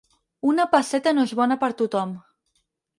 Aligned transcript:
Una 0.51 0.65
pesseta 0.71 1.15
no 1.19 1.27
és 1.31 1.37
bona 1.43 1.61
per 1.67 1.73
tothom. 1.85 2.21